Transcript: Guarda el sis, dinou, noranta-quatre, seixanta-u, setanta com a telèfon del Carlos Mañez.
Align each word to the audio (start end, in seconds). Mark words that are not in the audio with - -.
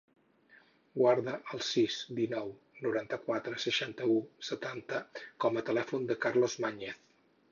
Guarda 0.99 1.33
el 1.57 1.59
sis, 1.65 1.97
dinou, 2.19 2.49
noranta-quatre, 2.87 3.61
seixanta-u, 3.65 4.17
setanta 4.49 5.03
com 5.45 5.59
a 5.59 5.65
telèfon 5.71 6.09
del 6.13 6.23
Carlos 6.27 6.57
Mañez. 6.65 6.99